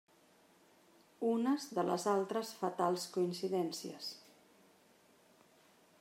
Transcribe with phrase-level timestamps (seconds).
[1.31, 4.09] Unes de les altres fatals coincidències.